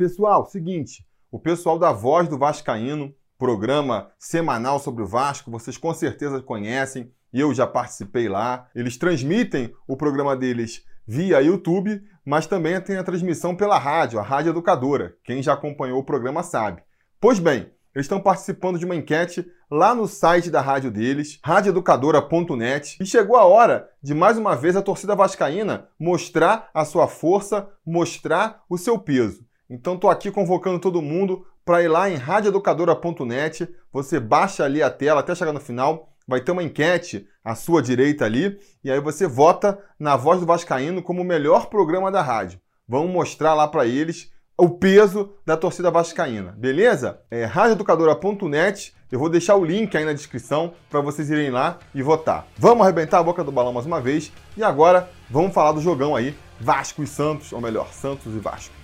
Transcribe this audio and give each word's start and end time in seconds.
Pessoal, 0.00 0.46
seguinte, 0.46 1.06
o 1.30 1.38
pessoal 1.38 1.78
da 1.78 1.92
Voz 1.92 2.26
do 2.26 2.38
Vascaíno, 2.38 3.14
programa 3.36 4.10
semanal 4.18 4.78
sobre 4.78 5.02
o 5.02 5.06
Vasco, 5.06 5.50
vocês 5.50 5.76
com 5.76 5.92
certeza 5.92 6.40
conhecem, 6.40 7.12
eu 7.30 7.52
já 7.52 7.66
participei 7.66 8.26
lá. 8.26 8.66
Eles 8.74 8.96
transmitem 8.96 9.74
o 9.86 9.98
programa 9.98 10.34
deles 10.34 10.82
via 11.06 11.42
YouTube, 11.42 12.02
mas 12.24 12.46
também 12.46 12.80
tem 12.80 12.96
a 12.96 13.04
transmissão 13.04 13.54
pela 13.54 13.76
rádio, 13.78 14.18
a 14.18 14.22
Rádio 14.22 14.52
Educadora. 14.52 15.16
Quem 15.22 15.42
já 15.42 15.52
acompanhou 15.52 15.98
o 15.98 16.04
programa 16.04 16.42
sabe. 16.42 16.82
Pois 17.20 17.38
bem, 17.38 17.70
eles 17.94 18.06
estão 18.06 18.22
participando 18.22 18.78
de 18.78 18.86
uma 18.86 18.96
enquete 18.96 19.46
lá 19.70 19.94
no 19.94 20.08
site 20.08 20.50
da 20.50 20.62
rádio 20.62 20.90
deles, 20.90 21.38
radioeducadora.net, 21.44 22.96
e 22.98 23.04
chegou 23.04 23.36
a 23.36 23.44
hora 23.44 23.86
de 24.02 24.14
mais 24.14 24.38
uma 24.38 24.56
vez 24.56 24.76
a 24.76 24.82
torcida 24.82 25.14
vascaína 25.14 25.88
mostrar 25.98 26.70
a 26.72 26.86
sua 26.86 27.06
força, 27.06 27.68
mostrar 27.84 28.64
o 28.66 28.78
seu 28.78 28.98
peso. 28.98 29.49
Então 29.70 29.94
estou 29.94 30.10
aqui 30.10 30.32
convocando 30.32 30.80
todo 30.80 31.00
mundo 31.00 31.46
para 31.64 31.80
ir 31.80 31.88
lá 31.88 32.10
em 32.10 32.16
radioeducadora.net. 32.16 33.72
Você 33.92 34.18
baixa 34.18 34.64
ali 34.64 34.82
a 34.82 34.90
tela 34.90 35.20
até 35.20 35.32
chegar 35.32 35.52
no 35.52 35.60
final, 35.60 36.12
vai 36.26 36.40
ter 36.40 36.50
uma 36.50 36.62
enquete 36.62 37.26
à 37.44 37.54
sua 37.54 37.80
direita 37.80 38.24
ali, 38.24 38.58
e 38.82 38.90
aí 38.90 39.00
você 39.00 39.28
vota 39.28 39.78
na 39.98 40.16
Voz 40.16 40.40
do 40.40 40.46
Vascaíno 40.46 41.02
como 41.02 41.22
o 41.22 41.24
melhor 41.24 41.66
programa 41.66 42.10
da 42.10 42.20
rádio. 42.20 42.60
Vamos 42.88 43.12
mostrar 43.12 43.54
lá 43.54 43.68
para 43.68 43.86
eles 43.86 44.32
o 44.58 44.68
peso 44.68 45.32
da 45.46 45.56
torcida 45.56 45.90
vascaína, 45.90 46.52
beleza? 46.52 47.20
É 47.30 47.44
radioeducadora.net. 47.44 48.92
Eu 49.10 49.18
vou 49.18 49.28
deixar 49.28 49.56
o 49.56 49.64
link 49.64 49.96
aí 49.96 50.04
na 50.04 50.12
descrição 50.12 50.74
para 50.90 51.00
vocês 51.00 51.30
irem 51.30 51.50
lá 51.50 51.78
e 51.94 52.02
votar. 52.02 52.46
Vamos 52.58 52.82
arrebentar 52.82 53.20
a 53.20 53.22
boca 53.22 53.42
do 53.42 53.50
balão 53.50 53.72
mais 53.72 53.86
uma 53.86 54.00
vez. 54.00 54.30
E 54.56 54.62
agora 54.62 55.08
vamos 55.30 55.54
falar 55.54 55.72
do 55.72 55.80
jogão 55.80 56.14
aí, 56.14 56.36
Vasco 56.60 57.02
e 57.02 57.06
Santos, 57.06 57.52
ou 57.52 57.60
melhor, 57.60 57.92
Santos 57.92 58.34
e 58.34 58.38
Vasco. 58.38 58.79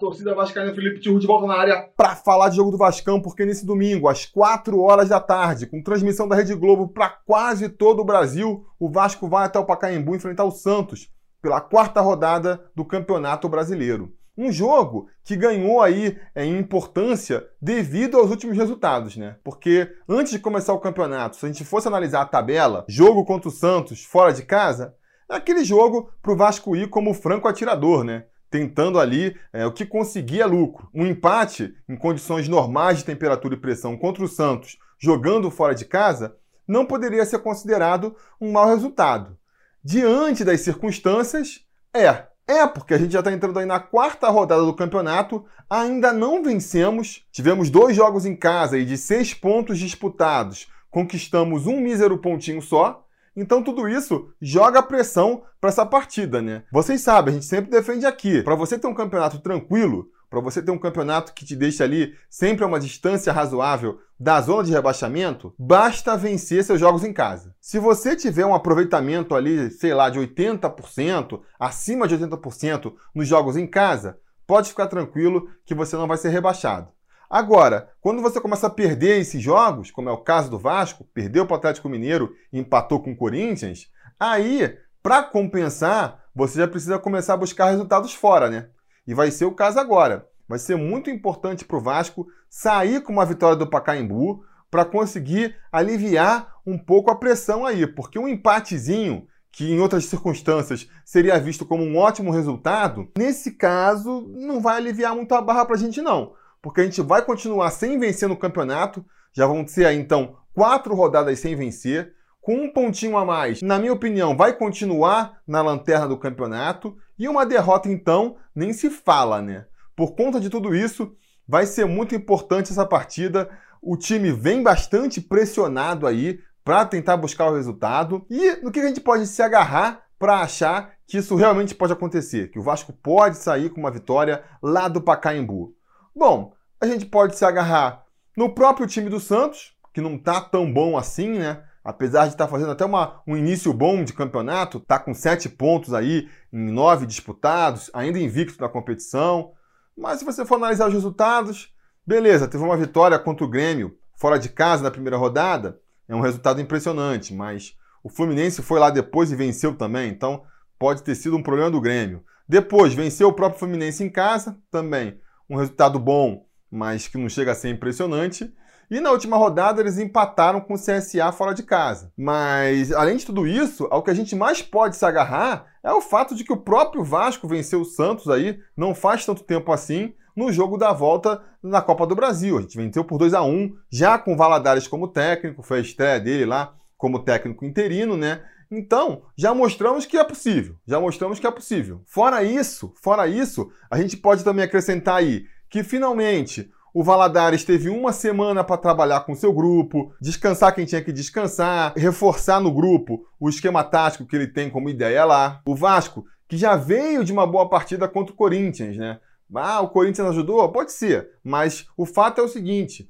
Torcida 0.00 0.34
vascaína 0.34 0.74
Felipe 0.74 0.98
Tiru 0.98 1.20
de 1.20 1.26
volta 1.26 1.46
na 1.46 1.54
área 1.54 1.88
para 1.96 2.16
falar 2.16 2.48
de 2.48 2.56
jogo 2.56 2.72
do 2.72 2.78
Vascão, 2.78 3.20
porque 3.20 3.44
nesse 3.44 3.64
domingo, 3.64 4.08
às 4.08 4.26
4 4.26 4.80
horas 4.80 5.10
da 5.10 5.20
tarde, 5.20 5.66
com 5.66 5.82
transmissão 5.82 6.26
da 6.26 6.34
Rede 6.34 6.54
Globo 6.54 6.88
para 6.88 7.10
quase 7.10 7.68
todo 7.68 8.00
o 8.00 8.04
Brasil, 8.04 8.64
o 8.78 8.90
Vasco 8.90 9.28
vai 9.28 9.44
até 9.44 9.58
o 9.58 9.64
Pacaembu 9.64 10.16
enfrentar 10.16 10.44
o 10.44 10.50
Santos 10.50 11.08
pela 11.40 11.60
quarta 11.60 12.00
rodada 12.00 12.64
do 12.74 12.84
Campeonato 12.84 13.48
Brasileiro. 13.48 14.12
Um 14.36 14.50
jogo 14.50 15.08
que 15.22 15.36
ganhou 15.36 15.82
aí 15.82 16.16
é, 16.34 16.44
em 16.44 16.58
importância 16.58 17.44
devido 17.60 18.16
aos 18.16 18.30
últimos 18.30 18.56
resultados, 18.56 19.16
né? 19.16 19.36
Porque 19.44 19.90
antes 20.08 20.32
de 20.32 20.38
começar 20.38 20.72
o 20.72 20.80
campeonato, 20.80 21.36
se 21.36 21.44
a 21.44 21.48
gente 21.48 21.64
fosse 21.64 21.88
analisar 21.88 22.22
a 22.22 22.26
tabela, 22.26 22.86
jogo 22.88 23.24
contra 23.24 23.48
o 23.48 23.52
Santos 23.52 24.02
fora 24.02 24.32
de 24.32 24.42
casa, 24.42 24.94
é 25.30 25.36
aquele 25.36 25.62
jogo 25.62 26.10
para 26.22 26.32
o 26.32 26.36
Vasco 26.36 26.74
ir 26.74 26.88
como 26.88 27.12
franco 27.12 27.48
atirador, 27.48 28.02
né? 28.02 28.24
Tentando 28.50 28.98
ali 28.98 29.36
é, 29.52 29.64
o 29.64 29.72
que 29.72 29.86
conseguia 29.86 30.44
lucro. 30.44 30.90
Um 30.92 31.06
empate 31.06 31.74
em 31.88 31.96
condições 31.96 32.48
normais 32.48 32.98
de 32.98 33.04
temperatura 33.04 33.54
e 33.54 33.60
pressão 33.60 33.96
contra 33.96 34.24
o 34.24 34.28
Santos, 34.28 34.78
jogando 34.98 35.50
fora 35.50 35.74
de 35.74 35.84
casa, 35.84 36.36
não 36.66 36.84
poderia 36.84 37.24
ser 37.24 37.38
considerado 37.38 38.14
um 38.40 38.52
mau 38.52 38.66
resultado. 38.66 39.38
Diante 39.82 40.44
das 40.44 40.60
circunstâncias, 40.60 41.64
é. 41.94 42.28
É, 42.46 42.66
porque 42.66 42.94
a 42.94 42.98
gente 42.98 43.12
já 43.12 43.20
está 43.20 43.32
entrando 43.32 43.60
aí 43.60 43.64
na 43.64 43.78
quarta 43.78 44.28
rodada 44.28 44.62
do 44.62 44.74
campeonato, 44.74 45.44
ainda 45.68 46.12
não 46.12 46.42
vencemos, 46.42 47.24
tivemos 47.30 47.70
dois 47.70 47.94
jogos 47.94 48.26
em 48.26 48.34
casa 48.34 48.76
e 48.76 48.84
de 48.84 48.98
seis 48.98 49.32
pontos 49.32 49.78
disputados, 49.78 50.66
conquistamos 50.90 51.68
um 51.68 51.80
mísero 51.80 52.18
pontinho 52.18 52.60
só, 52.60 53.06
então 53.36 53.62
tudo 53.62 53.88
isso 53.88 54.32
joga 54.40 54.82
pressão 54.82 55.42
para 55.60 55.70
essa 55.70 55.86
partida, 55.86 56.42
né? 56.42 56.64
Vocês 56.72 57.00
sabem, 57.00 57.32
a 57.32 57.34
gente 57.34 57.46
sempre 57.46 57.70
defende 57.70 58.06
aqui, 58.06 58.42
para 58.42 58.54
você 58.54 58.78
ter 58.78 58.86
um 58.86 58.94
campeonato 58.94 59.38
tranquilo, 59.38 60.08
para 60.30 60.40
você 60.40 60.62
ter 60.62 60.70
um 60.70 60.78
campeonato 60.78 61.34
que 61.34 61.44
te 61.44 61.56
deixa 61.56 61.82
ali 61.82 62.14
sempre 62.28 62.62
a 62.62 62.66
uma 62.66 62.78
distância 62.78 63.32
razoável 63.32 63.98
da 64.18 64.40
zona 64.40 64.62
de 64.62 64.72
rebaixamento, 64.72 65.52
basta 65.58 66.16
vencer 66.16 66.62
seus 66.62 66.78
jogos 66.78 67.02
em 67.02 67.12
casa. 67.12 67.54
Se 67.60 67.78
você 67.78 68.14
tiver 68.14 68.46
um 68.46 68.54
aproveitamento 68.54 69.34
ali, 69.34 69.70
sei 69.70 69.92
lá, 69.92 70.08
de 70.08 70.20
80%, 70.20 71.40
acima 71.58 72.06
de 72.06 72.16
80% 72.16 72.92
nos 73.14 73.26
jogos 73.26 73.56
em 73.56 73.66
casa, 73.66 74.18
pode 74.46 74.68
ficar 74.68 74.86
tranquilo 74.86 75.48
que 75.64 75.74
você 75.74 75.96
não 75.96 76.06
vai 76.06 76.16
ser 76.16 76.28
rebaixado. 76.28 76.88
Agora, 77.30 77.88
quando 78.00 78.20
você 78.20 78.40
começa 78.40 78.66
a 78.66 78.70
perder 78.70 79.20
esses 79.20 79.40
jogos, 79.40 79.92
como 79.92 80.08
é 80.08 80.12
o 80.12 80.18
caso 80.18 80.50
do 80.50 80.58
Vasco, 80.58 81.06
perdeu 81.14 81.46
para 81.46 81.54
o 81.54 81.58
Atlético 81.58 81.88
Mineiro 81.88 82.34
e 82.52 82.58
empatou 82.58 82.98
com 82.98 83.12
o 83.12 83.16
Corinthians, 83.16 83.88
aí, 84.18 84.76
para 85.00 85.22
compensar, 85.22 86.24
você 86.34 86.58
já 86.58 86.66
precisa 86.66 86.98
começar 86.98 87.34
a 87.34 87.36
buscar 87.36 87.70
resultados 87.70 88.12
fora, 88.12 88.50
né? 88.50 88.66
E 89.06 89.14
vai 89.14 89.30
ser 89.30 89.44
o 89.44 89.54
caso 89.54 89.78
agora. 89.78 90.26
Vai 90.48 90.58
ser 90.58 90.74
muito 90.74 91.08
importante 91.08 91.64
para 91.64 91.76
o 91.76 91.80
Vasco 91.80 92.26
sair 92.48 93.00
com 93.00 93.12
uma 93.12 93.24
vitória 93.24 93.54
do 93.54 93.70
Pacaembu 93.70 94.42
para 94.68 94.84
conseguir 94.84 95.54
aliviar 95.70 96.56
um 96.66 96.76
pouco 96.76 97.12
a 97.12 97.14
pressão 97.14 97.64
aí, 97.64 97.86
porque 97.86 98.18
um 98.18 98.26
empatezinho 98.26 99.28
que 99.52 99.70
em 99.70 99.78
outras 99.78 100.06
circunstâncias 100.06 100.88
seria 101.04 101.38
visto 101.38 101.64
como 101.64 101.84
um 101.84 101.96
ótimo 101.96 102.32
resultado, 102.32 103.08
nesse 103.16 103.52
caso 103.52 104.28
não 104.34 104.60
vai 104.60 104.78
aliviar 104.78 105.14
muito 105.14 105.32
a 105.32 105.40
barra 105.40 105.64
para 105.64 105.76
a 105.76 105.78
gente 105.78 106.02
não 106.02 106.32
porque 106.62 106.80
a 106.80 106.84
gente 106.84 107.00
vai 107.00 107.22
continuar 107.22 107.70
sem 107.70 107.98
vencer 107.98 108.28
no 108.28 108.36
campeonato. 108.36 109.04
Já 109.32 109.46
vão 109.46 109.66
ser 109.66 109.86
aí, 109.86 109.96
então, 109.98 110.36
quatro 110.52 110.94
rodadas 110.94 111.38
sem 111.38 111.54
vencer. 111.54 112.14
Com 112.40 112.54
um 112.56 112.72
pontinho 112.72 113.18
a 113.18 113.24
mais, 113.24 113.60
na 113.60 113.78
minha 113.78 113.92
opinião, 113.92 114.36
vai 114.36 114.54
continuar 114.54 115.40
na 115.46 115.60
lanterna 115.60 116.08
do 116.08 116.16
campeonato. 116.16 116.96
E 117.18 117.28
uma 117.28 117.44
derrota, 117.44 117.88
então, 117.88 118.36
nem 118.54 118.72
se 118.72 118.88
fala, 118.88 119.42
né? 119.42 119.66
Por 119.94 120.14
conta 120.14 120.40
de 120.40 120.48
tudo 120.48 120.74
isso, 120.74 121.14
vai 121.46 121.66
ser 121.66 121.84
muito 121.84 122.14
importante 122.14 122.72
essa 122.72 122.86
partida. 122.86 123.50
O 123.82 123.96
time 123.96 124.32
vem 124.32 124.62
bastante 124.62 125.20
pressionado 125.20 126.06
aí 126.06 126.40
para 126.64 126.84
tentar 126.86 127.16
buscar 127.16 127.50
o 127.50 127.54
resultado. 127.54 128.24
E 128.30 128.56
no 128.62 128.72
que 128.72 128.80
a 128.80 128.86
gente 128.86 129.00
pode 129.00 129.26
se 129.26 129.42
agarrar 129.42 130.02
para 130.18 130.40
achar 130.40 130.92
que 131.06 131.18
isso 131.18 131.34
realmente 131.34 131.74
pode 131.74 131.92
acontecer? 131.92 132.50
Que 132.50 132.58
o 132.58 132.62
Vasco 132.62 132.92
pode 132.92 133.36
sair 133.36 133.70
com 133.70 133.80
uma 133.80 133.90
vitória 133.90 134.44
lá 134.62 134.86
do 134.86 135.00
Pacaembu. 135.00 135.74
Bom, 136.20 136.52
a 136.78 136.86
gente 136.86 137.06
pode 137.06 137.34
se 137.34 137.46
agarrar 137.46 138.04
no 138.36 138.54
próprio 138.54 138.86
time 138.86 139.08
do 139.08 139.18
Santos, 139.18 139.74
que 139.90 140.02
não 140.02 140.18
tá 140.18 140.38
tão 140.38 140.70
bom 140.70 140.98
assim, 140.98 141.38
né? 141.38 141.64
Apesar 141.82 142.26
de 142.26 142.34
estar 142.34 142.44
tá 142.44 142.50
fazendo 142.50 142.72
até 142.72 142.84
uma, 142.84 143.22
um 143.26 143.34
início 143.38 143.72
bom 143.72 144.04
de 144.04 144.12
campeonato, 144.12 144.80
tá 144.80 144.98
com 144.98 145.14
sete 145.14 145.48
pontos 145.48 145.94
aí 145.94 146.28
em 146.52 146.70
nove 146.70 147.06
disputados, 147.06 147.90
ainda 147.94 148.18
invicto 148.18 148.60
na 148.60 148.68
competição. 148.68 149.52
Mas 149.96 150.18
se 150.18 150.26
você 150.26 150.44
for 150.44 150.56
analisar 150.56 150.88
os 150.88 150.92
resultados, 150.92 151.74
beleza, 152.06 152.46
teve 152.46 152.62
uma 152.62 152.76
vitória 152.76 153.18
contra 153.18 153.46
o 153.46 153.48
Grêmio 153.48 153.96
fora 154.14 154.38
de 154.38 154.50
casa 154.50 154.82
na 154.82 154.90
primeira 154.90 155.16
rodada, 155.16 155.80
é 156.06 156.14
um 156.14 156.20
resultado 156.20 156.60
impressionante, 156.60 157.32
mas 157.32 157.74
o 158.04 158.10
Fluminense 158.10 158.60
foi 158.60 158.78
lá 158.78 158.90
depois 158.90 159.32
e 159.32 159.36
venceu 159.36 159.74
também, 159.74 160.10
então 160.10 160.42
pode 160.78 161.02
ter 161.02 161.14
sido 161.14 161.34
um 161.38 161.42
problema 161.42 161.70
do 161.70 161.80
Grêmio. 161.80 162.22
Depois 162.46 162.92
venceu 162.92 163.28
o 163.28 163.32
próprio 163.32 163.60
Fluminense 163.60 164.04
em 164.04 164.10
casa, 164.10 164.58
também 164.70 165.18
um 165.50 165.56
resultado 165.56 165.98
bom, 165.98 166.46
mas 166.70 167.08
que 167.08 167.18
não 167.18 167.28
chega 167.28 167.52
a 167.52 167.54
ser 167.54 167.68
impressionante. 167.68 168.50
E 168.90 169.00
na 169.00 169.10
última 169.10 169.36
rodada 169.36 169.80
eles 169.80 169.98
empataram 169.98 170.60
com 170.60 170.74
o 170.74 170.78
CSA 170.78 171.30
fora 171.32 171.54
de 171.54 171.62
casa. 171.62 172.12
Mas, 172.16 172.90
além 172.92 173.16
de 173.16 173.26
tudo 173.26 173.46
isso, 173.46 173.86
ao 173.90 174.02
que 174.02 174.10
a 174.10 174.14
gente 174.14 174.34
mais 174.34 174.62
pode 174.62 174.96
se 174.96 175.04
agarrar 175.04 175.66
é 175.82 175.92
o 175.92 176.00
fato 176.00 176.34
de 176.34 176.44
que 176.44 176.52
o 176.52 176.56
próprio 176.56 177.04
Vasco 177.04 177.46
venceu 177.48 177.80
o 177.80 177.84
Santos 177.84 178.28
aí, 178.28 178.58
não 178.76 178.94
faz 178.94 179.24
tanto 179.24 179.44
tempo 179.44 179.72
assim, 179.72 180.12
no 180.36 180.52
jogo 180.52 180.76
da 180.76 180.92
volta 180.92 181.42
na 181.62 181.80
Copa 181.80 182.06
do 182.06 182.14
Brasil. 182.14 182.58
A 182.58 182.60
gente 182.62 182.76
venceu 182.76 183.04
por 183.04 183.18
2 183.18 183.34
a 183.34 183.42
1 183.42 183.72
já 183.90 184.18
com 184.18 184.34
o 184.34 184.36
Valadares 184.36 184.88
como 184.88 185.08
técnico, 185.08 185.62
foi 185.62 185.78
a 185.78 185.82
estreia 185.82 186.20
dele 186.20 186.44
lá 186.44 186.74
como 186.96 187.20
técnico 187.20 187.64
interino, 187.64 188.16
né? 188.16 188.42
Então, 188.70 189.22
já 189.36 189.52
mostramos 189.52 190.06
que 190.06 190.16
é 190.16 190.22
possível. 190.22 190.76
Já 190.86 191.00
mostramos 191.00 191.40
que 191.40 191.46
é 191.46 191.50
possível. 191.50 192.02
Fora 192.06 192.44
isso, 192.44 192.94
fora 193.02 193.26
isso, 193.26 193.70
a 193.90 194.00
gente 194.00 194.16
pode 194.16 194.44
também 194.44 194.64
acrescentar 194.64 195.16
aí 195.16 195.44
que 195.68 195.82
finalmente 195.82 196.70
o 196.92 197.04
Valadares 197.04 197.64
teve 197.64 197.88
uma 197.88 198.12
semana 198.12 198.64
para 198.64 198.76
trabalhar 198.76 199.20
com 199.20 199.34
seu 199.34 199.52
grupo, 199.52 200.12
descansar 200.20 200.74
quem 200.74 200.84
tinha 200.84 201.02
que 201.02 201.12
descansar, 201.12 201.92
reforçar 201.96 202.60
no 202.60 202.72
grupo 202.72 203.24
o 203.38 203.48
esquema 203.48 203.84
tático 203.84 204.26
que 204.26 204.34
ele 204.34 204.48
tem 204.48 204.68
como 204.68 204.90
ideia 204.90 205.24
lá. 205.24 205.62
O 205.64 205.76
Vasco, 205.76 206.24
que 206.48 206.56
já 206.56 206.74
veio 206.74 207.24
de 207.24 207.32
uma 207.32 207.46
boa 207.46 207.68
partida 207.68 208.08
contra 208.08 208.32
o 208.32 208.36
Corinthians, 208.36 208.96
né? 208.96 209.20
Ah, 209.54 209.80
o 209.80 209.88
Corinthians 209.88 210.28
ajudou? 210.28 210.68
Pode 210.70 210.92
ser, 210.92 211.28
mas 211.42 211.86
o 211.96 212.06
fato 212.06 212.40
é 212.40 212.44
o 212.44 212.48
seguinte: 212.48 213.08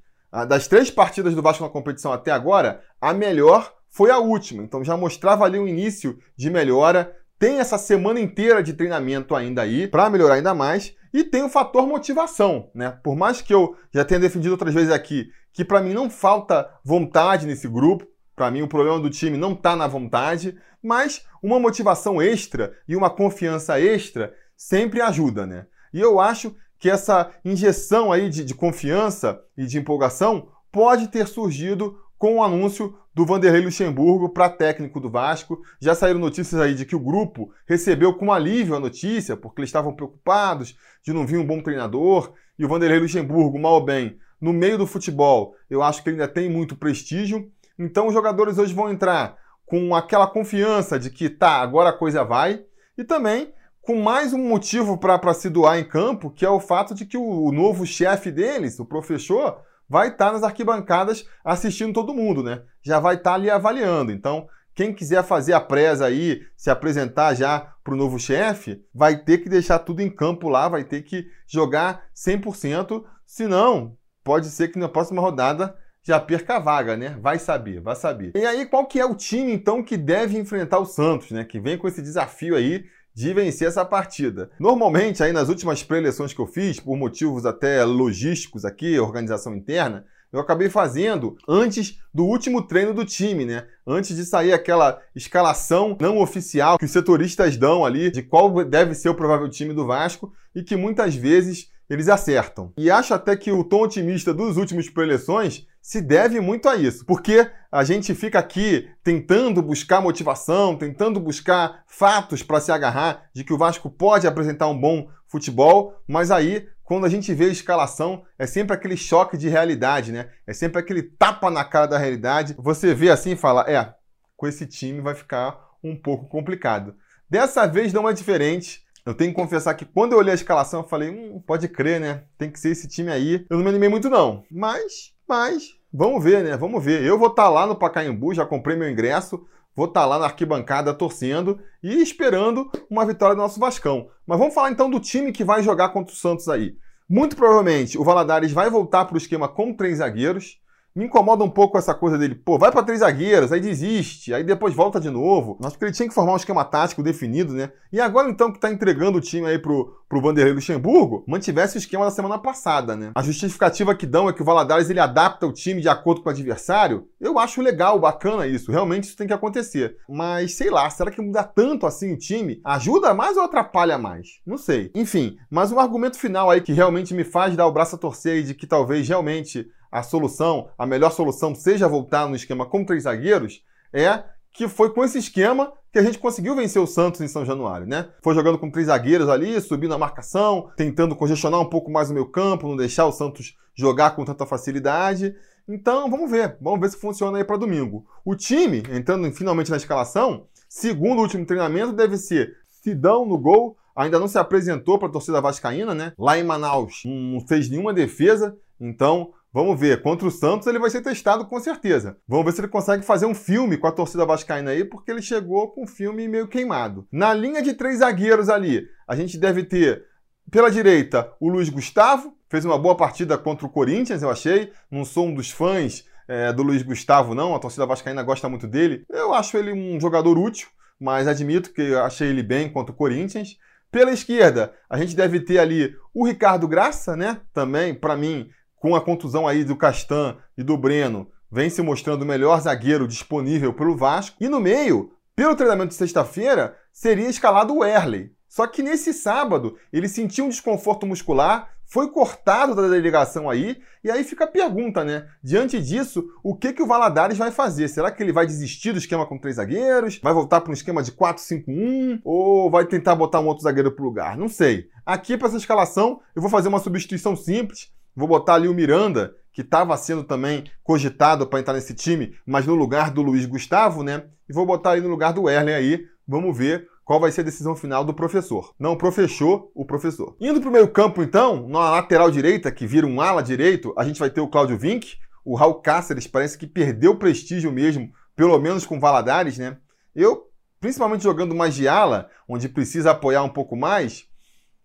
das 0.48 0.68
três 0.68 0.90
partidas 0.90 1.34
do 1.34 1.42
Vasco 1.42 1.64
na 1.64 1.70
competição 1.70 2.12
até 2.12 2.30
agora, 2.30 2.82
a 3.00 3.12
melhor 3.12 3.74
foi 3.90 4.10
a 4.10 4.18
última, 4.18 4.62
então 4.62 4.84
já 4.84 4.96
mostrava 4.96 5.44
ali 5.44 5.58
um 5.58 5.66
início 5.66 6.18
de 6.36 6.48
melhora, 6.48 7.14
tem 7.38 7.58
essa 7.58 7.76
semana 7.76 8.20
inteira 8.20 8.62
de 8.62 8.72
treinamento 8.72 9.34
ainda 9.34 9.62
aí 9.62 9.88
para 9.88 10.08
melhorar 10.08 10.34
ainda 10.34 10.54
mais 10.54 10.94
e 11.12 11.24
tem 11.24 11.42
o 11.42 11.48
fator 11.48 11.86
motivação, 11.86 12.70
né? 12.74 12.98
Por 13.02 13.16
mais 13.16 13.42
que 13.42 13.52
eu 13.52 13.76
já 13.92 14.04
tenha 14.04 14.20
defendido 14.20 14.52
outras 14.52 14.72
vezes 14.72 14.92
aqui 14.92 15.30
que 15.52 15.64
para 15.64 15.80
mim 15.80 15.92
não 15.92 16.08
falta 16.08 16.68
vontade 16.84 17.46
nesse 17.46 17.66
grupo, 17.66 18.06
para 18.36 18.50
mim 18.50 18.62
o 18.62 18.68
problema 18.68 19.00
do 19.00 19.10
time 19.10 19.36
não 19.36 19.52
está 19.52 19.74
na 19.74 19.86
vontade, 19.86 20.56
mas 20.82 21.24
uma 21.42 21.58
motivação 21.58 22.22
extra 22.22 22.72
e 22.86 22.94
uma 22.94 23.10
confiança 23.10 23.80
extra 23.80 24.32
sempre 24.56 25.00
ajuda, 25.00 25.46
né? 25.46 25.66
E 25.92 26.00
eu 26.00 26.20
acho 26.20 26.54
que 26.78 26.88
essa 26.88 27.30
injeção 27.44 28.12
aí 28.12 28.30
de, 28.30 28.44
de 28.44 28.54
confiança 28.54 29.40
e 29.56 29.66
de 29.66 29.78
empolgação 29.78 30.48
pode 30.70 31.08
ter 31.08 31.26
surgido 31.26 31.98
com 32.20 32.36
o 32.36 32.44
anúncio 32.44 32.94
do 33.14 33.24
Vanderlei 33.24 33.62
Luxemburgo 33.62 34.28
para 34.28 34.50
técnico 34.50 35.00
do 35.00 35.10
Vasco. 35.10 35.62
Já 35.80 35.94
saíram 35.94 36.20
notícias 36.20 36.60
aí 36.60 36.74
de 36.74 36.84
que 36.84 36.94
o 36.94 37.00
grupo 37.00 37.50
recebeu 37.66 38.12
com 38.12 38.30
alívio 38.30 38.76
a 38.76 38.78
notícia, 38.78 39.38
porque 39.38 39.62
eles 39.62 39.70
estavam 39.70 39.96
preocupados 39.96 40.76
de 41.02 41.14
não 41.14 41.26
vir 41.26 41.38
um 41.38 41.46
bom 41.46 41.62
treinador. 41.62 42.34
E 42.58 42.64
o 42.64 42.68
Vanderlei 42.68 43.00
Luxemburgo, 43.00 43.58
mal 43.58 43.72
ou 43.72 43.84
bem, 43.84 44.18
no 44.38 44.52
meio 44.52 44.76
do 44.76 44.86
futebol, 44.86 45.54
eu 45.70 45.82
acho 45.82 46.02
que 46.02 46.10
ele 46.10 46.20
ainda 46.20 46.30
tem 46.30 46.50
muito 46.50 46.76
prestígio. 46.76 47.50
Então 47.78 48.06
os 48.06 48.12
jogadores 48.12 48.58
hoje 48.58 48.74
vão 48.74 48.90
entrar 48.90 49.38
com 49.64 49.94
aquela 49.94 50.26
confiança 50.26 50.98
de 50.98 51.08
que 51.08 51.30
tá, 51.30 51.62
agora 51.62 51.88
a 51.88 51.96
coisa 51.96 52.22
vai. 52.22 52.62
E 52.98 53.02
também 53.02 53.50
com 53.80 53.96
mais 53.96 54.34
um 54.34 54.46
motivo 54.46 54.98
para 54.98 55.32
se 55.32 55.48
doar 55.48 55.78
em 55.78 55.84
campo, 55.84 56.30
que 56.30 56.44
é 56.44 56.50
o 56.50 56.60
fato 56.60 56.94
de 56.94 57.06
que 57.06 57.16
o, 57.16 57.44
o 57.44 57.50
novo 57.50 57.86
chefe 57.86 58.30
deles, 58.30 58.78
o 58.78 58.84
professor, 58.84 59.62
vai 59.90 60.08
estar 60.08 60.26
tá 60.26 60.32
nas 60.32 60.44
arquibancadas 60.44 61.26
assistindo 61.44 61.92
todo 61.92 62.14
mundo, 62.14 62.44
né? 62.44 62.62
Já 62.80 63.00
vai 63.00 63.16
estar 63.16 63.30
tá 63.30 63.34
ali 63.34 63.50
avaliando. 63.50 64.12
Então, 64.12 64.46
quem 64.72 64.94
quiser 64.94 65.24
fazer 65.24 65.52
a 65.52 65.60
presa 65.60 66.06
aí, 66.06 66.42
se 66.56 66.70
apresentar 66.70 67.34
já 67.34 67.74
para 67.82 67.92
o 67.92 67.96
novo 67.96 68.16
chefe, 68.16 68.80
vai 68.94 69.16
ter 69.16 69.38
que 69.38 69.48
deixar 69.48 69.80
tudo 69.80 70.00
em 70.00 70.08
campo 70.08 70.48
lá, 70.48 70.68
vai 70.68 70.84
ter 70.84 71.02
que 71.02 71.26
jogar 71.46 72.04
100%, 72.14 73.02
senão 73.26 73.96
pode 74.22 74.48
ser 74.48 74.68
que 74.68 74.78
na 74.78 74.88
próxima 74.88 75.20
rodada 75.20 75.76
já 76.02 76.20
perca 76.20 76.56
a 76.56 76.60
vaga, 76.60 76.96
né? 76.96 77.18
Vai 77.20 77.38
saber, 77.38 77.80
vai 77.80 77.96
saber. 77.96 78.32
E 78.34 78.46
aí, 78.46 78.64
qual 78.64 78.86
que 78.86 79.00
é 79.00 79.04
o 79.04 79.14
time, 79.14 79.52
então, 79.52 79.82
que 79.82 79.96
deve 79.96 80.38
enfrentar 80.38 80.78
o 80.78 80.86
Santos, 80.86 81.32
né? 81.32 81.44
Que 81.44 81.58
vem 81.58 81.76
com 81.76 81.88
esse 81.88 82.00
desafio 82.00 82.54
aí 82.54 82.84
de 83.20 83.34
vencer 83.34 83.68
essa 83.68 83.84
partida. 83.84 84.50
Normalmente, 84.58 85.22
aí 85.22 85.30
nas 85.30 85.50
últimas 85.50 85.82
pré-eleições 85.82 86.32
que 86.32 86.40
eu 86.40 86.46
fiz, 86.46 86.80
por 86.80 86.96
motivos 86.96 87.44
até 87.44 87.84
logísticos 87.84 88.64
aqui, 88.64 88.98
organização 88.98 89.54
interna, 89.54 90.06
eu 90.32 90.40
acabei 90.40 90.70
fazendo 90.70 91.36
antes 91.46 91.98
do 92.14 92.24
último 92.24 92.62
treino 92.62 92.94
do 92.94 93.04
time, 93.04 93.44
né? 93.44 93.66
Antes 93.86 94.16
de 94.16 94.24
sair 94.24 94.54
aquela 94.54 95.02
escalação 95.14 95.98
não 96.00 96.18
oficial 96.18 96.78
que 96.78 96.84
os 96.86 96.90
setoristas 96.90 97.58
dão 97.58 97.84
ali 97.84 98.10
de 98.10 98.22
qual 98.22 98.64
deve 98.64 98.94
ser 98.94 99.10
o 99.10 99.14
provável 99.14 99.50
time 99.50 99.74
do 99.74 99.86
Vasco 99.86 100.32
e 100.54 100.62
que 100.62 100.76
muitas 100.76 101.14
vezes 101.14 101.70
eles 101.90 102.08
acertam. 102.08 102.72
E 102.78 102.90
acho 102.90 103.12
até 103.12 103.36
que 103.36 103.52
o 103.52 103.64
tom 103.64 103.82
otimista 103.82 104.32
dos 104.32 104.56
últimos 104.56 104.88
pré-eleições 104.88 105.66
se 105.80 106.00
deve 106.00 106.40
muito 106.40 106.68
a 106.68 106.76
isso, 106.76 107.04
porque 107.04 107.50
a 107.70 107.84
gente 107.84 108.14
fica 108.14 108.38
aqui 108.38 108.88
tentando 109.02 109.62
buscar 109.62 110.00
motivação, 110.00 110.76
tentando 110.76 111.20
buscar 111.20 111.84
fatos 111.86 112.42
para 112.42 112.60
se 112.60 112.70
agarrar 112.70 113.28
de 113.34 113.44
que 113.44 113.52
o 113.52 113.58
Vasco 113.58 113.88
pode 113.88 114.26
apresentar 114.26 114.66
um 114.68 114.78
bom 114.78 115.08
futebol, 115.28 115.94
mas 116.06 116.30
aí 116.30 116.66
quando 116.90 117.06
a 117.06 117.08
gente 117.08 117.32
vê 117.32 117.44
a 117.44 117.48
escalação, 117.48 118.24
é 118.36 118.48
sempre 118.48 118.74
aquele 118.74 118.96
choque 118.96 119.36
de 119.36 119.48
realidade, 119.48 120.10
né? 120.10 120.28
É 120.44 120.52
sempre 120.52 120.80
aquele 120.80 121.04
tapa 121.04 121.48
na 121.48 121.62
cara 121.62 121.86
da 121.86 121.96
realidade. 121.96 122.56
Você 122.58 122.92
vê 122.92 123.10
assim 123.10 123.30
e 123.30 123.36
fala: 123.36 123.64
é, 123.70 123.94
com 124.36 124.48
esse 124.48 124.66
time 124.66 125.00
vai 125.00 125.14
ficar 125.14 125.56
um 125.84 125.94
pouco 125.94 126.26
complicado. 126.26 126.96
Dessa 127.28 127.64
vez 127.64 127.92
não 127.92 128.08
é 128.08 128.12
diferente. 128.12 128.82
Eu 129.06 129.14
tenho 129.14 129.30
que 129.30 129.36
confessar 129.36 129.74
que 129.74 129.84
quando 129.84 130.14
eu 130.14 130.18
olhei 130.18 130.32
a 130.32 130.34
escalação, 130.34 130.80
eu 130.80 130.88
falei: 130.88 131.10
hum, 131.10 131.40
pode 131.46 131.68
crer, 131.68 132.00
né? 132.00 132.24
Tem 132.36 132.50
que 132.50 132.58
ser 132.58 132.70
esse 132.70 132.88
time 132.88 133.12
aí. 133.12 133.46
Eu 133.48 133.58
não 133.58 133.62
me 133.62 133.70
animei 133.70 133.88
muito, 133.88 134.10
não. 134.10 134.42
Mas 134.50 135.12
mas 135.30 135.76
vamos 135.92 136.24
ver, 136.24 136.42
né? 136.42 136.56
Vamos 136.56 136.84
ver. 136.84 137.04
Eu 137.04 137.16
vou 137.16 137.28
estar 137.28 137.44
tá 137.44 137.48
lá 137.48 137.64
no 137.64 137.76
Pacaembu, 137.76 138.34
já 138.34 138.44
comprei 138.44 138.76
meu 138.76 138.90
ingresso, 138.90 139.46
vou 139.76 139.86
estar 139.86 140.00
tá 140.00 140.06
lá 140.06 140.18
na 140.18 140.24
arquibancada 140.24 140.92
torcendo 140.92 141.60
e 141.80 142.02
esperando 142.02 142.68
uma 142.90 143.06
vitória 143.06 143.36
do 143.36 143.40
nosso 143.40 143.60
Vascão. 143.60 144.08
Mas 144.26 144.40
vamos 144.40 144.52
falar 144.52 144.72
então 144.72 144.90
do 144.90 144.98
time 144.98 145.30
que 145.30 145.44
vai 145.44 145.62
jogar 145.62 145.90
contra 145.90 146.12
o 146.12 146.16
Santos 146.16 146.48
aí. 146.48 146.74
Muito 147.08 147.36
provavelmente 147.36 147.96
o 147.96 148.02
Valadares 148.02 148.52
vai 148.52 148.68
voltar 148.68 149.04
para 149.04 149.14
o 149.14 149.18
esquema 149.18 149.48
com 149.48 149.72
três 149.72 149.98
zagueiros. 149.98 150.59
Me 150.94 151.04
incomoda 151.04 151.44
um 151.44 151.50
pouco 151.50 151.78
essa 151.78 151.94
coisa 151.94 152.18
dele, 152.18 152.34
pô, 152.34 152.58
vai 152.58 152.72
para 152.72 152.82
três 152.82 153.00
zagueiros, 153.00 153.52
aí 153.52 153.60
desiste, 153.60 154.34
aí 154.34 154.42
depois 154.42 154.74
volta 154.74 154.98
de 154.98 155.08
novo. 155.08 155.56
Acho 155.62 155.78
que 155.78 155.84
ele 155.84 155.92
tinha 155.92 156.08
que 156.08 156.14
formar 156.14 156.32
um 156.32 156.36
esquema 156.36 156.64
tático 156.64 157.02
definido, 157.02 157.52
né? 157.52 157.70
E 157.92 158.00
agora 158.00 158.28
então 158.28 158.52
que 158.52 158.58
tá 158.58 158.70
entregando 158.70 159.18
o 159.18 159.20
time 159.20 159.46
aí 159.46 159.58
pro, 159.58 159.96
pro 160.08 160.20
Vanderlei 160.20 160.52
Luxemburgo, 160.52 161.24
mantivesse 161.28 161.76
o 161.76 161.78
esquema 161.78 162.04
da 162.04 162.10
semana 162.10 162.38
passada, 162.38 162.96
né? 162.96 163.12
A 163.14 163.22
justificativa 163.22 163.94
que 163.94 164.04
dão 164.04 164.28
é 164.28 164.32
que 164.32 164.42
o 164.42 164.44
Valadares 164.44 164.90
ele 164.90 164.98
adapta 164.98 165.46
o 165.46 165.52
time 165.52 165.80
de 165.80 165.88
acordo 165.88 166.22
com 166.22 166.28
o 166.28 166.32
adversário. 166.32 167.06
Eu 167.20 167.38
acho 167.38 167.62
legal, 167.62 167.98
bacana 168.00 168.48
isso, 168.48 168.72
realmente 168.72 169.04
isso 169.04 169.16
tem 169.16 169.28
que 169.28 169.32
acontecer. 169.32 169.96
Mas 170.08 170.54
sei 170.54 170.70
lá, 170.70 170.90
será 170.90 171.12
que 171.12 171.22
muda 171.22 171.44
tanto 171.44 171.86
assim 171.86 172.12
o 172.12 172.18
time? 172.18 172.60
Ajuda 172.64 173.14
mais 173.14 173.36
ou 173.36 173.44
atrapalha 173.44 173.96
mais? 173.96 174.40
Não 174.44 174.58
sei. 174.58 174.90
Enfim, 174.92 175.36
mas 175.48 175.70
um 175.70 175.78
argumento 175.78 176.18
final 176.18 176.50
aí 176.50 176.60
que 176.60 176.72
realmente 176.72 177.14
me 177.14 177.22
faz 177.22 177.54
dar 177.56 177.66
o 177.66 177.72
braço 177.72 177.94
a 177.94 177.98
torcer 177.98 178.38
e 178.38 178.42
de 178.42 178.54
que 178.54 178.66
talvez 178.66 179.08
realmente 179.08 179.68
a 179.90 180.02
solução, 180.02 180.68
a 180.78 180.86
melhor 180.86 181.10
solução 181.10 181.54
seja 181.54 181.88
voltar 181.88 182.28
no 182.28 182.36
esquema 182.36 182.66
com 182.66 182.84
três 182.84 183.04
zagueiros, 183.04 183.62
é 183.92 184.22
que 184.52 184.68
foi 184.68 184.92
com 184.92 185.04
esse 185.04 185.18
esquema 185.18 185.72
que 185.92 185.98
a 185.98 186.02
gente 186.02 186.18
conseguiu 186.18 186.54
vencer 186.54 186.80
o 186.80 186.86
Santos 186.86 187.20
em 187.20 187.28
São 187.28 187.44
Januário, 187.44 187.86
né? 187.86 188.08
Foi 188.22 188.34
jogando 188.34 188.58
com 188.58 188.70
três 188.70 188.86
zagueiros 188.86 189.28
ali, 189.28 189.60
subindo 189.60 189.94
a 189.94 189.98
marcação, 189.98 190.70
tentando 190.76 191.16
congestionar 191.16 191.60
um 191.60 191.68
pouco 191.68 191.90
mais 191.90 192.10
o 192.10 192.14
meu 192.14 192.26
campo, 192.26 192.68
não 192.68 192.76
deixar 192.76 193.06
o 193.06 193.12
Santos 193.12 193.56
jogar 193.74 194.12
com 194.12 194.24
tanta 194.24 194.46
facilidade. 194.46 195.34
Então, 195.68 196.08
vamos 196.10 196.30
ver, 196.30 196.56
vamos 196.60 196.80
ver 196.80 196.90
se 196.90 196.96
funciona 196.96 197.38
aí 197.38 197.44
para 197.44 197.56
domingo. 197.56 198.04
O 198.24 198.34
time, 198.34 198.82
entrando 198.90 199.30
finalmente 199.32 199.70
na 199.70 199.76
escalação, 199.76 200.46
segundo 200.68 201.18
o 201.18 201.22
último 201.22 201.44
treinamento, 201.46 201.92
deve 201.92 202.16
ser 202.16 202.56
Sidão 202.68 203.26
no 203.26 203.38
gol, 203.38 203.76
ainda 203.94 204.18
não 204.18 204.28
se 204.28 204.38
apresentou 204.38 204.98
para 204.98 205.08
a 205.08 205.12
torcida 205.12 205.40
vascaína, 205.40 205.94
né? 205.94 206.12
Lá 206.18 206.38
em 206.38 206.44
Manaus 206.44 207.02
não 207.04 207.40
fez 207.40 207.68
nenhuma 207.68 207.92
defesa, 207.92 208.56
então 208.80 209.32
Vamos 209.52 209.80
ver, 209.80 210.00
contra 210.00 210.28
o 210.28 210.30
Santos 210.30 210.68
ele 210.68 210.78
vai 210.78 210.90
ser 210.90 211.02
testado 211.02 211.44
com 211.44 211.58
certeza. 211.58 212.16
Vamos 212.26 212.44
ver 212.44 212.52
se 212.52 212.60
ele 212.60 212.68
consegue 212.68 213.04
fazer 213.04 213.26
um 213.26 213.34
filme 213.34 213.76
com 213.76 213.88
a 213.88 213.92
torcida 213.92 214.24
vascaína 214.24 214.70
aí, 214.70 214.84
porque 214.84 215.10
ele 215.10 215.22
chegou 215.22 215.72
com 215.72 215.82
um 215.82 215.86
filme 215.88 216.28
meio 216.28 216.46
queimado. 216.46 217.06
Na 217.10 217.34
linha 217.34 217.60
de 217.60 217.74
três 217.74 217.98
zagueiros 217.98 218.48
ali, 218.48 218.86
a 219.08 219.16
gente 219.16 219.36
deve 219.36 219.64
ter 219.64 220.04
pela 220.50 220.70
direita 220.70 221.32
o 221.40 221.48
Luiz 221.48 221.68
Gustavo, 221.68 222.32
fez 222.48 222.64
uma 222.64 222.78
boa 222.78 222.96
partida 222.96 223.36
contra 223.36 223.66
o 223.66 223.70
Corinthians, 223.70 224.22
eu 224.22 224.30
achei. 224.30 224.72
Não 224.88 225.04
sou 225.04 225.26
um 225.26 225.34
dos 225.34 225.50
fãs 225.50 226.04
é, 226.28 226.52
do 226.52 226.62
Luiz 226.62 226.82
Gustavo, 226.82 227.34
não. 227.34 227.54
A 227.54 227.58
torcida 227.58 227.86
vascaína 227.86 228.22
gosta 228.22 228.48
muito 228.48 228.68
dele. 228.68 229.04
Eu 229.10 229.34
acho 229.34 229.56
ele 229.56 229.72
um 229.72 230.00
jogador 230.00 230.38
útil, 230.38 230.68
mas 230.98 231.26
admito 231.26 231.72
que 231.72 231.92
achei 231.96 232.28
ele 232.28 232.42
bem 232.42 232.70
contra 232.72 232.92
o 232.92 232.96
Corinthians. 232.96 233.56
Pela 233.90 234.12
esquerda, 234.12 234.72
a 234.88 234.96
gente 234.96 235.16
deve 235.16 235.40
ter 235.40 235.58
ali 235.58 235.92
o 236.14 236.24
Ricardo 236.24 236.68
Graça, 236.68 237.16
né? 237.16 237.40
Também, 237.52 237.92
para 237.92 238.16
mim, 238.16 238.48
com 238.80 238.96
a 238.96 239.00
contusão 239.00 239.46
aí 239.46 239.62
do 239.62 239.76
Castan 239.76 240.36
e 240.58 240.64
do 240.64 240.76
Breno, 240.76 241.28
vem 241.52 241.68
se 241.68 241.82
mostrando 241.82 242.22
o 242.22 242.26
melhor 242.26 242.60
zagueiro 242.60 243.06
disponível 243.06 243.72
pelo 243.74 243.94
Vasco. 243.94 244.36
E 244.40 244.48
no 244.48 244.58
meio, 244.58 245.12
pelo 245.36 245.54
treinamento 245.54 245.90
de 245.90 245.94
sexta-feira, 245.94 246.76
seria 246.92 247.28
escalado 247.28 247.76
o 247.76 247.84
Erley. 247.84 248.32
Só 248.48 248.66
que 248.66 248.82
nesse 248.82 249.12
sábado, 249.12 249.76
ele 249.92 250.08
sentiu 250.08 250.46
um 250.46 250.48
desconforto 250.48 251.06
muscular, 251.06 251.68
foi 251.84 252.10
cortado 252.10 252.74
da 252.74 252.88
delegação 252.88 253.50
aí, 253.50 253.80
e 254.02 254.10
aí 254.10 254.24
fica 254.24 254.44
a 254.44 254.48
pergunta, 254.48 255.04
né? 255.04 255.26
Diante 255.42 255.80
disso, 255.80 256.24
o 256.42 256.56
que, 256.56 256.72
que 256.72 256.82
o 256.82 256.86
Valadares 256.86 257.36
vai 257.36 257.50
fazer? 257.50 257.88
Será 257.88 258.10
que 258.10 258.22
ele 258.22 258.32
vai 258.32 258.46
desistir 258.46 258.92
do 258.92 258.98
esquema 258.98 259.26
com 259.26 259.38
três 259.38 259.56
zagueiros? 259.56 260.18
Vai 260.22 260.32
voltar 260.32 260.60
para 260.60 260.70
um 260.70 260.74
esquema 260.74 261.02
de 261.02 261.12
4-5-1? 261.12 262.20
Ou 262.24 262.70
vai 262.70 262.86
tentar 262.86 263.14
botar 263.14 263.40
um 263.40 263.46
outro 263.46 263.64
zagueiro 263.64 263.92
para 263.92 264.02
o 264.02 264.06
lugar? 264.06 264.38
Não 264.38 264.48
sei. 264.48 264.88
Aqui, 265.04 265.36
para 265.36 265.48
essa 265.48 265.56
escalação, 265.56 266.20
eu 266.34 266.40
vou 266.40 266.50
fazer 266.50 266.68
uma 266.68 266.78
substituição 266.78 267.36
simples. 267.36 267.92
Vou 268.14 268.28
botar 268.28 268.54
ali 268.54 268.68
o 268.68 268.74
Miranda, 268.74 269.34
que 269.52 269.62
estava 269.62 269.96
sendo 269.96 270.24
também 270.24 270.64
cogitado 270.82 271.46
para 271.46 271.60
entrar 271.60 271.74
nesse 271.74 271.94
time, 271.94 272.34
mas 272.46 272.66
no 272.66 272.74
lugar 272.74 273.10
do 273.10 273.22
Luiz 273.22 273.46
Gustavo, 273.46 274.02
né? 274.02 274.24
E 274.48 274.52
vou 274.52 274.66
botar 274.66 274.92
aí 274.92 275.00
no 275.00 275.08
lugar 275.08 275.32
do 275.32 275.48
Erlen 275.48 275.74
aí. 275.74 276.06
Vamos 276.26 276.56
ver 276.56 276.88
qual 277.04 277.18
vai 277.18 277.32
ser 277.32 277.40
a 277.40 277.44
decisão 277.44 277.74
final 277.74 278.04
do 278.04 278.14
professor. 278.14 278.72
Não 278.78 278.96
professor, 278.96 279.70
o 279.74 279.84
professor. 279.84 280.36
Indo 280.40 280.60
para 280.60 280.68
o 280.68 280.72
meio 280.72 280.88
campo, 280.88 281.22
então, 281.22 281.68
na 281.68 281.90
lateral 281.90 282.30
direita, 282.30 282.70
que 282.70 282.86
vira 282.86 283.06
um 283.06 283.20
ala 283.20 283.42
direito, 283.42 283.92
a 283.98 284.04
gente 284.04 284.20
vai 284.20 284.30
ter 284.30 284.40
o 284.40 284.48
Cláudio 284.48 284.78
Vink. 284.78 285.16
O 285.44 285.56
Raul 285.56 285.74
Cáceres 285.74 286.28
parece 286.28 286.56
que 286.56 286.66
perdeu 286.66 287.16
prestígio 287.16 287.72
mesmo, 287.72 288.12
pelo 288.36 288.58
menos 288.60 288.86
com 288.86 288.96
o 288.96 289.00
Valadares, 289.00 289.58
né? 289.58 289.76
Eu, 290.14 290.48
principalmente 290.78 291.24
jogando 291.24 291.54
mais 291.54 291.74
de 291.74 291.88
ala, 291.88 292.30
onde 292.48 292.68
precisa 292.68 293.10
apoiar 293.10 293.42
um 293.42 293.48
pouco 293.48 293.76
mais, 293.76 294.26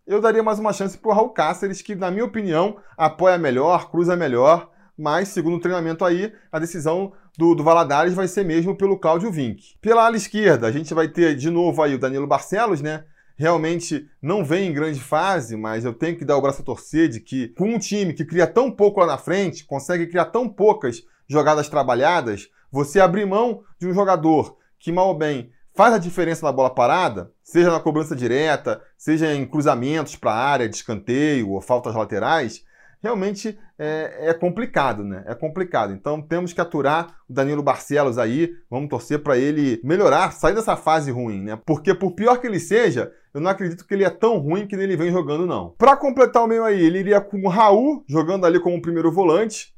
eu 0.08 0.22
daria 0.22 0.44
mais 0.44 0.60
uma 0.60 0.72
chance 0.72 0.98
para 0.98 1.10
o 1.10 1.14
Raul 1.14 1.30
Cáceres, 1.30 1.82
que, 1.82 1.96
na 1.96 2.12
minha 2.12 2.26
opinião, 2.26 2.78
apoia 2.96 3.38
melhor, 3.38 3.90
cruza 3.90 4.16
melhor, 4.16 4.70
mas, 4.98 5.30
segundo 5.30 5.58
o 5.58 5.60
treinamento 5.60 6.06
aí, 6.06 6.32
a 6.52 6.60
decisão 6.60 7.12
do, 7.38 7.56
do 7.56 7.64
Valadares 7.64 8.14
vai 8.14 8.28
ser 8.28 8.46
mesmo 8.46 8.76
pelo 8.76 9.00
Cláudio 9.00 9.32
Vinck. 9.32 9.76
Pela 9.82 10.06
ala 10.06 10.16
esquerda, 10.16 10.68
a 10.68 10.72
gente 10.72 10.94
vai 10.94 11.08
ter 11.08 11.36
de 11.36 11.50
novo 11.50 11.82
aí 11.82 11.96
o 11.96 12.00
Danilo 12.00 12.28
Barcelos, 12.28 12.82
né? 12.82 13.04
Realmente 13.36 14.08
não 14.22 14.46
vem 14.46 14.70
em 14.70 14.74
grande 14.74 15.02
fase, 15.02 15.58
mas 15.58 15.84
eu 15.84 15.94
tenho 15.94 16.18
que 16.18 16.24
dar 16.24 16.38
o 16.38 16.42
braço 16.42 16.62
a 16.62 16.66
torcer 16.66 17.10
de 17.10 17.20
que 17.20 17.50
com 17.50 17.74
um 17.74 17.80
time 17.80 18.14
que 18.14 18.24
cria 18.24 18.48
tão 18.48 18.72
pouco 18.72 19.02
lá 19.02 19.08
na 19.08 19.18
frente, 19.18 19.66
consegue 19.66 20.08
criar 20.08 20.26
tão 20.26 20.48
poucas 20.48 21.04
jogadas 21.28 21.68
trabalhadas, 21.68 22.48
você 22.72 23.00
abrir 23.00 23.26
mão 23.26 23.64
de 23.78 23.88
um 23.88 23.94
jogador 23.94 24.56
que 24.80 24.92
mal 24.92 25.10
ou 25.10 25.18
bem 25.18 25.52
faz 25.76 25.94
a 25.94 25.98
diferença 25.98 26.46
na 26.46 26.52
bola 26.52 26.74
parada, 26.74 27.32
seja 27.44 27.72
na 27.72 27.80
cobrança 27.80 28.16
direta, 28.16 28.82
seja 28.98 29.34
em 29.34 29.46
cruzamentos 29.46 30.16
para 30.16 30.32
a 30.32 30.46
área 30.46 30.70
de 30.70 30.76
escanteio 30.76 31.52
ou 31.52 31.62
faltas 31.62 31.94
laterais, 31.94 32.64
realmente 33.04 33.60
é, 33.78 34.30
é, 34.30 34.34
complicado, 34.34 35.04
né? 35.04 35.24
É 35.28 35.36
complicado. 35.36 35.94
Então 35.94 36.22
temos 36.22 36.54
que 36.54 36.62
aturar 36.62 37.18
o 37.30 37.34
Danilo 37.34 37.62
Barcelos 37.62 38.18
aí, 38.18 38.52
vamos 38.70 38.90
torcer 38.90 39.20
para 39.20 39.38
ele 39.38 39.80
melhorar, 39.84 40.32
sair 40.32 40.56
dessa 40.56 40.78
fase 40.78 41.12
ruim, 41.12 41.42
né? 41.42 41.60
Porque 41.66 41.94
por 41.94 42.14
pior 42.14 42.38
que 42.38 42.48
ele 42.48 42.60
seja, 42.60 43.12
eu 43.34 43.42
não 43.42 43.52
acredito 43.52 43.86
que 43.86 43.94
ele 43.94 44.06
é 44.06 44.10
tão 44.10 44.38
ruim 44.38 44.66
que 44.66 44.76
ele 44.76 44.96
vem 44.96 45.12
jogando, 45.12 45.46
não. 45.46 45.76
Para 45.78 45.98
completar 45.98 46.44
o 46.44 46.48
meio 46.48 46.64
aí, 46.64 46.82
ele 46.82 47.00
iria 47.00 47.20
com 47.20 47.38
o 47.42 47.50
Raul, 47.50 48.04
jogando 48.08 48.46
ali 48.46 48.60
como 48.60 48.82
primeiro 48.82 49.12
volante, 49.12 49.76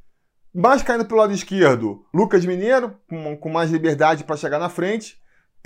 mais 0.54 0.84
caindo 0.84 1.06
pelo 1.06 1.20
lado 1.20 1.34
esquerdo, 1.34 2.06
Lucas 2.14 2.46
Mineiro, 2.46 2.96
com 3.40 3.50
mais 3.50 3.72
liberdade 3.72 4.24
para 4.24 4.38
chegar 4.38 4.60
na 4.60 4.70
frente. 4.70 5.18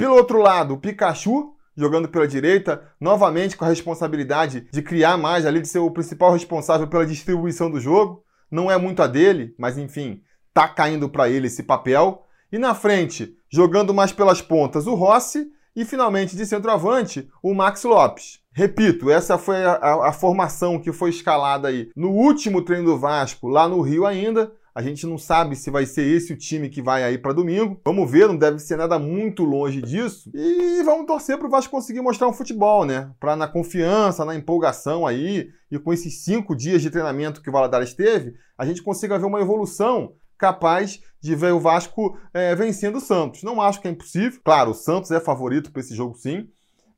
Pelo 0.02 0.16
outro 0.16 0.42
lado, 0.42 0.74
o 0.74 0.80
Pikachu, 0.80 1.54
jogando 1.78 2.10
pela 2.10 2.28
direita, 2.28 2.82
novamente 3.00 3.56
com 3.56 3.66
a 3.66 3.68
responsabilidade 3.68 4.68
de 4.72 4.82
criar 4.82 5.16
mais 5.16 5.46
ali, 5.46 5.62
de 5.62 5.68
ser 5.68 5.78
o 5.78 5.92
principal 5.92 6.34
responsável 6.34 6.88
pela 6.88 7.06
distribuição 7.06 7.70
do 7.70 7.80
jogo. 7.80 8.24
Não 8.50 8.72
é 8.72 8.80
muito 8.80 9.04
a 9.04 9.06
dele, 9.06 9.54
mas 9.60 9.78
enfim, 9.78 10.24
tá 10.56 10.68
caindo 10.68 11.08
para 11.08 11.30
ele 11.30 11.46
esse 11.46 11.62
papel. 11.62 12.24
E 12.52 12.58
na 12.58 12.74
frente, 12.74 13.36
jogando 13.48 13.94
mais 13.94 14.12
pelas 14.12 14.42
pontas, 14.42 14.88
o 14.88 14.96
Rossi. 14.96 15.52
E 15.76 15.86
finalmente, 15.86 16.36
de 16.36 16.48
centroavante, 16.48 17.30
o 17.44 17.54
Max 17.54 17.84
Lopes. 17.84 18.40
Repito, 18.52 19.12
essa 19.12 19.38
foi 19.38 19.64
a, 19.64 19.74
a, 19.74 20.10
a 20.10 20.12
formação 20.12 20.80
que 20.80 20.92
foi 20.92 21.12
escalada 21.12 21.68
aí 21.68 21.92
no 21.96 22.10
último 22.10 22.64
treino 22.64 22.86
do 22.86 22.98
Vasco, 22.98 23.48
lá 23.48 23.70
no 23.70 23.82
Rio 23.82 24.08
ainda. 24.08 24.52
A 24.74 24.82
gente 24.82 25.06
não 25.06 25.18
sabe 25.18 25.56
se 25.56 25.70
vai 25.70 25.86
ser 25.86 26.04
esse 26.04 26.32
o 26.32 26.38
time 26.38 26.70
que 26.70 26.82
vai 26.82 27.04
aí 27.04 27.18
para 27.18 27.34
domingo. 27.34 27.80
Vamos 27.84 28.10
ver, 28.10 28.28
não 28.28 28.38
deve 28.38 28.58
ser 28.60 28.78
nada 28.78 28.98
muito 28.98 29.44
longe 29.44 29.82
disso. 29.82 30.32
E 30.34 30.82
vamos 30.84 31.06
torcer 31.06 31.38
para 31.38 31.48
o 31.48 31.50
Vasco 31.50 31.72
conseguir 31.72 32.02
mostrar 32.02 32.28
um 32.28 32.34
futebol, 32.34 32.86
né? 32.86 33.12
Para 33.20 33.36
na 33.36 33.48
confiança, 33.48 34.24
na 34.24 34.36
empolgação 34.36 35.06
aí 35.06 35.50
e 35.70 35.78
com 35.78 35.92
esses 35.92 36.24
cinco 36.24 36.56
dias 36.56 36.82
de 36.82 36.90
treinamento 36.90 37.42
que 37.42 37.50
o 37.50 37.54
Valadares 37.54 37.94
teve, 37.94 38.34
a 38.58 38.66
gente 38.66 38.82
consiga 38.82 39.20
ver 39.20 39.26
uma 39.26 39.42
evolução 39.42 40.14
capaz 40.38 41.02
de 41.22 41.36
ver 41.36 41.54
o 41.54 41.60
Vasco 41.60 42.18
é, 42.34 42.56
vencendo 42.56 42.98
o 42.98 43.02
Santos. 43.02 43.44
Não 43.44 43.62
acho 43.62 43.82
que 43.82 43.88
é 43.88 43.92
impossível. 43.92 44.40
Claro, 44.44 44.72
o 44.72 44.76
Santos 44.76 45.12
é 45.12 45.20
favorito 45.20 45.72
para 45.72 45.82
esse 45.82 45.94
jogo, 45.94 46.16
sim 46.16 46.48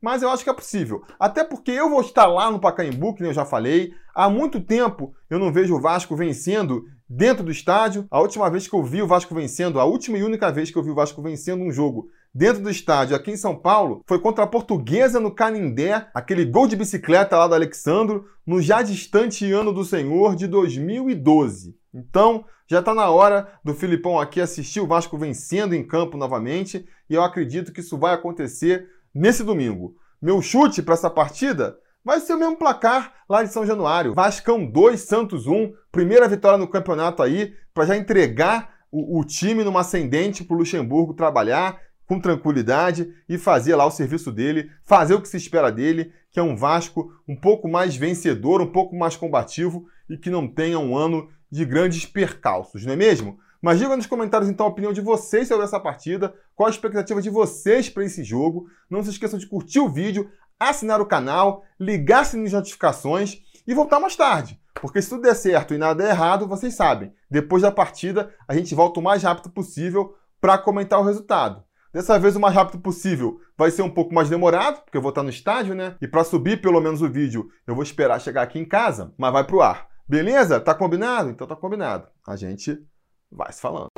mas 0.03 0.21
eu 0.21 0.29
acho 0.29 0.43
que 0.43 0.49
é 0.49 0.53
possível. 0.53 1.01
Até 1.17 1.45
porque 1.45 1.71
eu 1.71 1.89
vou 1.89 2.01
estar 2.01 2.25
lá 2.25 2.51
no 2.51 2.59
Pacaembu, 2.59 3.15
que 3.15 3.23
eu 3.23 3.33
já 3.33 3.45
falei. 3.45 3.93
Há 4.13 4.29
muito 4.29 4.59
tempo 4.59 5.15
eu 5.29 5.39
não 5.39 5.49
vejo 5.49 5.73
o 5.73 5.79
Vasco 5.79 6.13
vencendo 6.13 6.83
dentro 7.07 7.41
do 7.41 7.49
estádio. 7.49 8.05
A 8.11 8.19
última 8.19 8.49
vez 8.49 8.67
que 8.67 8.75
eu 8.75 8.83
vi 8.83 9.01
o 9.01 9.07
Vasco 9.07 9.33
vencendo, 9.33 9.79
a 9.79 9.85
última 9.85 10.17
e 10.17 10.23
única 10.23 10.51
vez 10.51 10.69
que 10.69 10.77
eu 10.77 10.83
vi 10.83 10.91
o 10.91 10.95
Vasco 10.95 11.21
vencendo 11.21 11.63
um 11.63 11.71
jogo 11.71 12.09
dentro 12.35 12.61
do 12.61 12.69
estádio 12.69 13.15
aqui 13.15 13.31
em 13.31 13.37
São 13.37 13.55
Paulo 13.55 14.03
foi 14.05 14.19
contra 14.19 14.43
a 14.43 14.47
Portuguesa 14.47 15.21
no 15.21 15.31
Canindé, 15.31 16.07
aquele 16.13 16.43
gol 16.43 16.67
de 16.67 16.75
bicicleta 16.75 17.37
lá 17.37 17.47
do 17.47 17.55
Alexandro, 17.55 18.25
no 18.45 18.61
já 18.61 18.81
distante 18.81 19.49
ano 19.53 19.71
do 19.71 19.85
Senhor 19.85 20.35
de 20.35 20.47
2012. 20.47 21.77
Então, 21.93 22.43
já 22.67 22.79
está 22.79 22.93
na 22.93 23.09
hora 23.09 23.47
do 23.63 23.73
Filipão 23.73 24.19
aqui 24.19 24.41
assistir 24.41 24.81
o 24.81 24.87
Vasco 24.87 25.17
vencendo 25.17 25.73
em 25.73 25.83
campo 25.83 26.17
novamente, 26.17 26.85
e 27.09 27.13
eu 27.13 27.23
acredito 27.23 27.71
que 27.71 27.79
isso 27.79 27.97
vai 27.97 28.13
acontecer 28.13 28.89
nesse 29.13 29.43
domingo. 29.43 29.95
Meu 30.21 30.41
chute 30.41 30.81
para 30.81 30.93
essa 30.93 31.09
partida 31.09 31.77
vai 32.03 32.19
ser 32.19 32.33
o 32.33 32.39
mesmo 32.39 32.57
placar 32.57 33.13
lá 33.29 33.43
de 33.43 33.51
São 33.51 33.65
Januário. 33.65 34.13
Vascão 34.13 34.65
2, 34.65 34.99
Santos 35.01 35.47
1. 35.47 35.73
Primeira 35.91 36.27
vitória 36.27 36.57
no 36.57 36.67
campeonato 36.67 37.21
aí, 37.21 37.53
para 37.73 37.85
já 37.85 37.95
entregar 37.95 38.73
o, 38.91 39.19
o 39.19 39.23
time 39.23 39.63
numa 39.63 39.81
ascendente 39.81 40.43
para 40.43 40.55
o 40.55 40.59
Luxemburgo 40.59 41.13
trabalhar 41.13 41.79
com 42.05 42.19
tranquilidade 42.19 43.13
e 43.27 43.37
fazer 43.37 43.75
lá 43.75 43.85
o 43.85 43.91
serviço 43.91 44.31
dele, 44.31 44.69
fazer 44.83 45.13
o 45.13 45.21
que 45.21 45.27
se 45.27 45.37
espera 45.37 45.71
dele, 45.71 46.11
que 46.31 46.39
é 46.39 46.43
um 46.43 46.55
Vasco 46.55 47.11
um 47.27 47.35
pouco 47.35 47.67
mais 47.67 47.95
vencedor, 47.95 48.61
um 48.61 48.71
pouco 48.71 48.95
mais 48.95 49.15
combativo 49.15 49.85
e 50.09 50.17
que 50.17 50.29
não 50.29 50.47
tenha 50.47 50.77
um 50.79 50.95
ano 50.95 51.29
de 51.49 51.63
grandes 51.65 52.05
percalços, 52.05 52.85
não 52.85 52.93
é 52.93 52.95
mesmo? 52.95 53.39
Mas 53.63 53.79
diga 53.79 53.95
nos 53.95 54.05
comentários 54.05 54.49
então 54.49 54.65
a 54.65 54.69
opinião 54.69 54.91
de 54.91 54.99
vocês 54.99 55.47
sobre 55.47 55.63
essa 55.63 55.79
partida, 55.79 56.35
qual 56.53 56.67
a 56.67 56.69
expectativa 56.69 57.21
de 57.21 57.29
vocês 57.29 57.89
para 57.89 58.03
esse 58.03 58.21
jogo. 58.21 58.67
Não 58.89 59.01
se 59.01 59.11
esqueçam 59.11 59.39
de 59.39 59.47
curtir 59.47 59.79
o 59.79 59.87
vídeo, 59.87 60.29
assinar 60.59 60.99
o 60.99 61.05
canal, 61.05 61.63
ligar 61.79 62.25
sininho 62.25 62.49
de 62.49 62.55
notificações 62.55 63.37
e 63.65 63.73
voltar 63.73 64.01
mais 64.01 64.17
tarde. 64.17 64.59
Porque 64.81 65.01
se 65.01 65.07
tudo 65.07 65.21
der 65.21 65.33
certo 65.33 65.73
e 65.73 65.77
nada 65.77 66.03
der 66.03 66.09
errado, 66.09 66.45
vocês 66.45 66.73
sabem, 66.73 67.13
depois 67.31 67.61
da 67.61 67.71
partida 67.71 68.35
a 68.45 68.53
gente 68.53 68.75
volta 68.75 68.99
o 68.99 69.03
mais 69.03 69.23
rápido 69.23 69.49
possível 69.49 70.13
para 70.41 70.57
comentar 70.57 70.99
o 70.99 71.05
resultado. 71.05 71.63
Dessa 71.93 72.19
vez 72.19 72.35
o 72.35 72.41
mais 72.41 72.53
rápido 72.53 72.81
possível 72.81 73.39
vai 73.57 73.71
ser 73.71 73.83
um 73.83 73.89
pouco 73.89 74.13
mais 74.13 74.29
demorado, 74.29 74.81
porque 74.83 74.97
eu 74.97 75.01
vou 75.01 75.09
estar 75.09 75.23
no 75.23 75.29
estádio, 75.29 75.73
né? 75.73 75.95
E 76.01 76.07
para 76.07 76.25
subir 76.25 76.59
pelo 76.59 76.81
menos 76.81 77.01
o 77.01 77.09
vídeo, 77.09 77.47
eu 77.65 77.73
vou 77.73 77.83
esperar 77.83 78.19
chegar 78.19 78.41
aqui 78.41 78.59
em 78.59 78.65
casa, 78.65 79.13
mas 79.17 79.31
vai 79.31 79.45
pro 79.45 79.61
ar. 79.61 79.87
Beleza? 80.05 80.59
Tá 80.59 80.75
combinado? 80.75 81.29
Então 81.29 81.47
tá 81.47 81.55
combinado. 81.55 82.09
A 82.27 82.35
gente 82.35 82.77
vai 83.33 83.51
se 83.51 83.61
falando. 83.61 83.92